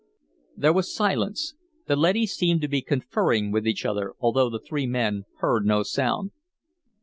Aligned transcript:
There 0.57 0.73
was 0.73 0.91
silence. 0.91 1.53
The 1.85 1.95
leadys 1.95 2.33
seemed 2.33 2.61
to 2.61 2.67
be 2.67 2.81
conferring 2.81 3.51
with 3.51 3.67
each 3.67 3.85
other, 3.85 4.15
although 4.19 4.49
the 4.49 4.57
three 4.57 4.87
men 4.87 5.25
heard 5.41 5.63
no 5.63 5.83
sound. 5.83 6.31